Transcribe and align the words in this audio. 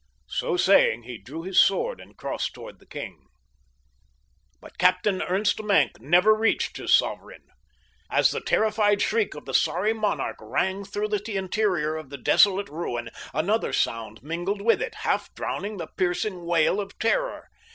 So 0.29 0.57
saying 0.57 1.03
he 1.03 1.19
drew 1.19 1.43
his 1.43 1.61
sword 1.61 2.01
and 2.01 2.17
crossed 2.17 2.55
toward 2.55 2.79
the 2.79 2.87
king. 2.87 3.27
But 4.59 4.79
Captain 4.79 5.21
Ernst 5.21 5.59
Maenck 5.61 5.99
never 6.01 6.33
reached 6.33 6.77
his 6.77 6.91
sovereign. 6.91 7.43
As 8.09 8.31
the 8.31 8.41
terrified 8.41 8.99
shriek 9.03 9.35
of 9.35 9.45
the 9.45 9.53
sorry 9.53 9.93
monarch 9.93 10.37
rang 10.41 10.85
through 10.85 11.09
the 11.09 11.37
interior 11.37 11.97
of 11.97 12.09
the 12.09 12.17
desolate 12.17 12.69
ruin 12.69 13.11
another 13.31 13.73
sound 13.73 14.23
mingled 14.23 14.63
with 14.63 14.81
it, 14.81 14.95
half 15.05 15.31
drowning 15.35 15.77
the 15.77 15.85
piercing 15.95 16.45
wail 16.47 16.81
of 16.81 16.97
terror. 16.97 17.49